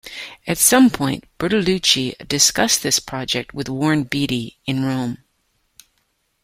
At 0.47 0.57
some 0.57 0.89
point 0.89 1.25
Bertolucci 1.37 2.15
discussed 2.27 2.81
this 2.81 2.97
project 2.97 3.53
with 3.53 3.69
Warren 3.69 4.01
Beatty 4.05 4.57
in 4.65 4.83
Rome. 4.83 5.19